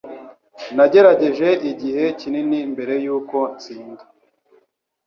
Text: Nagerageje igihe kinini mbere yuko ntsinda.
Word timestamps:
Nagerageje 0.75 1.47
igihe 1.71 2.03
kinini 2.19 2.59
mbere 2.71 2.93
yuko 3.05 3.37
ntsinda. 3.55 4.03